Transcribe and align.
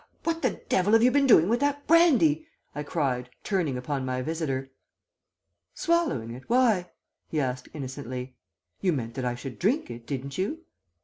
"'What 0.23 0.41
the 0.41 0.59
devil 0.67 0.93
have 0.93 1.03
you 1.03 1.11
been 1.11 1.27
doing 1.27 1.47
with 1.47 1.59
that 1.59 1.85
brandy?' 1.85 2.47
I 2.73 2.81
cried, 2.81 3.29
turning 3.43 3.77
upon 3.77 4.03
my 4.03 4.23
visitor. 4.23 4.71
"'Swallowing 5.75 6.31
it; 6.31 6.41
why?' 6.49 6.89
he 7.27 7.39
asked 7.39 7.69
innocently. 7.71 8.35
'You 8.79 8.93
meant 8.93 9.13
that 9.13 9.25
I 9.25 9.35
should 9.35 9.59
drink 9.59 9.91
it, 9.91 10.07
didn't 10.07 10.39
you?' 10.39 10.65